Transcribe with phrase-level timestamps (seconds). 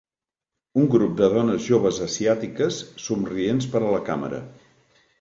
[0.83, 4.45] Un grup de dones joves asiàtiques somrients per a la càmera